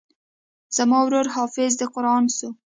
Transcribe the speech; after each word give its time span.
زما 0.75 0.99
ورور 1.03 1.27
حافظ 1.35 1.71
د 1.77 1.81
قران 1.93 2.23
سو. 2.37 2.47